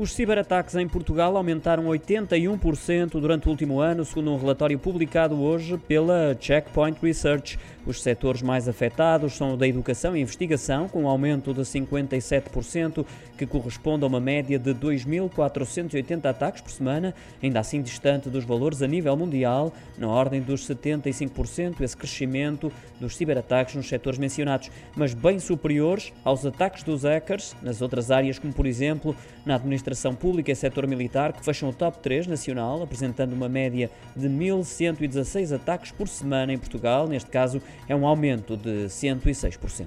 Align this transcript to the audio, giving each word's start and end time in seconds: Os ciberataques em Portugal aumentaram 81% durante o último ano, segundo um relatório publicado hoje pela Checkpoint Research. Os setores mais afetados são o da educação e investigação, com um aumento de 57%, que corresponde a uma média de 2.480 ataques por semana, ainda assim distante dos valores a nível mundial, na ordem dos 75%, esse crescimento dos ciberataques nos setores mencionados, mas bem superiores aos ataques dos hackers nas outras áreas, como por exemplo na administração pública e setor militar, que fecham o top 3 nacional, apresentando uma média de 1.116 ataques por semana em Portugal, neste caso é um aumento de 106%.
Os 0.00 0.14
ciberataques 0.14 0.76
em 0.76 0.88
Portugal 0.88 1.36
aumentaram 1.36 1.84
81% 1.84 3.20
durante 3.20 3.46
o 3.46 3.50
último 3.50 3.80
ano, 3.80 4.02
segundo 4.02 4.32
um 4.32 4.38
relatório 4.38 4.78
publicado 4.78 5.38
hoje 5.38 5.76
pela 5.76 6.34
Checkpoint 6.40 6.98
Research. 7.02 7.58
Os 7.84 8.02
setores 8.02 8.40
mais 8.40 8.66
afetados 8.66 9.34
são 9.34 9.52
o 9.52 9.56
da 9.58 9.68
educação 9.68 10.16
e 10.16 10.22
investigação, 10.22 10.88
com 10.88 11.02
um 11.02 11.06
aumento 11.06 11.52
de 11.52 11.60
57%, 11.60 13.04
que 13.36 13.44
corresponde 13.44 14.02
a 14.04 14.06
uma 14.06 14.20
média 14.20 14.58
de 14.58 14.72
2.480 14.72 16.24
ataques 16.24 16.62
por 16.62 16.70
semana, 16.70 17.14
ainda 17.42 17.60
assim 17.60 17.82
distante 17.82 18.30
dos 18.30 18.44
valores 18.44 18.80
a 18.80 18.86
nível 18.86 19.14
mundial, 19.18 19.70
na 19.98 20.08
ordem 20.08 20.40
dos 20.40 20.66
75%, 20.66 21.82
esse 21.82 21.96
crescimento 21.96 22.72
dos 22.98 23.16
ciberataques 23.16 23.74
nos 23.74 23.86
setores 23.86 24.18
mencionados, 24.18 24.70
mas 24.96 25.12
bem 25.12 25.38
superiores 25.38 26.10
aos 26.24 26.46
ataques 26.46 26.84
dos 26.84 27.02
hackers 27.02 27.54
nas 27.60 27.82
outras 27.82 28.10
áreas, 28.10 28.38
como 28.38 28.54
por 28.54 28.64
exemplo 28.64 29.14
na 29.44 29.56
administração 29.56 29.89
pública 30.14 30.50
e 30.50 30.56
setor 30.56 30.86
militar, 30.86 31.32
que 31.32 31.44
fecham 31.44 31.68
o 31.68 31.72
top 31.72 31.98
3 31.98 32.26
nacional, 32.26 32.82
apresentando 32.82 33.32
uma 33.32 33.48
média 33.48 33.90
de 34.16 34.28
1.116 34.28 35.54
ataques 35.54 35.92
por 35.92 36.08
semana 36.08 36.52
em 36.52 36.58
Portugal, 36.58 37.06
neste 37.06 37.30
caso 37.30 37.62
é 37.88 37.94
um 37.94 38.06
aumento 38.06 38.56
de 38.56 38.86
106%. 38.86 39.86